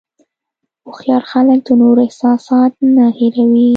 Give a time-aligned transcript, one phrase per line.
[0.83, 3.65] هوښیار خلک د نورو احساسات نه هیروي نه.